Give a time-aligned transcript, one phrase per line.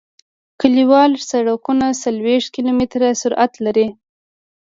[0.61, 3.87] کلیوال سرکونه څلویښت کیلومتره سرعت لري